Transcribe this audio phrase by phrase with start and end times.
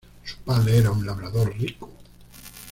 [0.23, 1.91] Su padre era un labrador rico.